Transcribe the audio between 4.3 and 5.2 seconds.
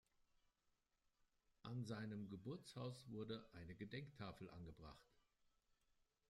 angebracht.